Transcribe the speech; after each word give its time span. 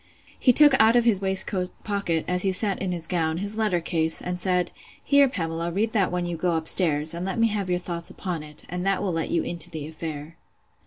He 0.39 0.51
took 0.51 0.73
out 0.81 0.95
of 0.95 1.03
his 1.03 1.21
waistcoat 1.21 1.69
pocket, 1.83 2.25
as 2.27 2.41
he 2.41 2.51
sat 2.51 2.81
in 2.81 2.91
his 2.91 3.05
gown, 3.05 3.37
his 3.37 3.55
letter 3.55 3.79
case, 3.79 4.19
and 4.19 4.39
said, 4.39 4.71
Here, 5.03 5.29
Pamela, 5.29 5.69
read 5.71 5.91
that 5.91 6.11
when 6.11 6.25
you 6.25 6.35
go 6.37 6.53
up 6.53 6.67
stairs, 6.67 7.13
and 7.13 7.23
let 7.23 7.37
me 7.37 7.49
have 7.49 7.69
your 7.69 7.77
thoughts 7.77 8.09
upon 8.09 8.41
it; 8.41 8.65
and 8.67 8.83
that 8.83 9.03
will 9.03 9.13
let 9.13 9.29
you 9.29 9.43
into 9.43 9.69
the 9.69 9.85
affair. 9.87 10.37